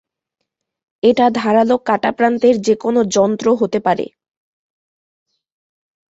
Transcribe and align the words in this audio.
এটা 1.03 1.25
ধারালো 1.35 1.75
কাটা 1.85 2.11
প্রান্তের 2.11 2.55
যেকোনো 2.61 2.99
যন্ত্র 3.15 3.47
হতে 3.55 3.79
পারে। 3.79 4.05